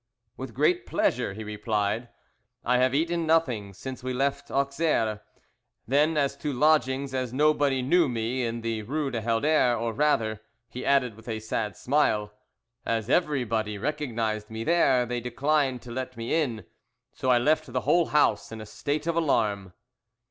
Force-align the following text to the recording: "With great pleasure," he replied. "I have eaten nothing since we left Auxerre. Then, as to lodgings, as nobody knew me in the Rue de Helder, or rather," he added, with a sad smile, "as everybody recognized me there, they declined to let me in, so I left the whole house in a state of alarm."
"With 0.35 0.55
great 0.55 0.87
pleasure," 0.87 1.33
he 1.35 1.43
replied. 1.43 2.09
"I 2.65 2.79
have 2.79 2.95
eaten 2.95 3.27
nothing 3.27 3.71
since 3.71 4.01
we 4.03 4.13
left 4.13 4.49
Auxerre. 4.49 5.21
Then, 5.87 6.17
as 6.17 6.35
to 6.37 6.51
lodgings, 6.51 7.13
as 7.13 7.31
nobody 7.31 7.83
knew 7.83 8.09
me 8.09 8.43
in 8.43 8.61
the 8.61 8.81
Rue 8.81 9.11
de 9.11 9.21
Helder, 9.21 9.75
or 9.75 9.93
rather," 9.93 10.41
he 10.67 10.83
added, 10.83 11.13
with 11.13 11.29
a 11.29 11.39
sad 11.39 11.77
smile, 11.77 12.31
"as 12.83 13.11
everybody 13.11 13.77
recognized 13.77 14.49
me 14.49 14.63
there, 14.63 15.05
they 15.05 15.19
declined 15.19 15.83
to 15.83 15.91
let 15.91 16.17
me 16.17 16.33
in, 16.33 16.65
so 17.13 17.29
I 17.29 17.37
left 17.37 17.71
the 17.71 17.81
whole 17.81 18.07
house 18.07 18.51
in 18.51 18.59
a 18.59 18.65
state 18.65 19.05
of 19.05 19.15
alarm." 19.15 19.71